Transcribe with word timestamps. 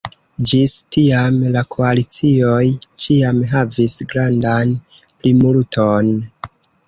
Ĝis 0.51 0.71
tiam 0.95 1.35
la 1.55 1.61
koalicioj 1.75 2.63
ĉiam 3.03 3.43
havis 3.53 3.97
grandan 4.13 4.73
plimulton. 5.03 6.11